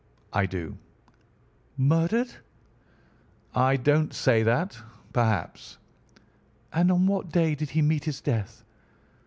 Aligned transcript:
"I 0.33 0.47
do." 0.47 0.79
"Murdered?" 1.77 2.33
"I 3.53 3.75
don't 3.77 4.15
say 4.15 4.41
that. 4.41 4.79
Perhaps." 5.13 5.77
"And 6.73 6.91
on 6.91 7.05
what 7.05 7.29
day 7.31 7.53
did 7.53 7.69
he 7.77 7.83
meet 7.83 8.05
his 8.05 8.19
death?" 8.19 8.63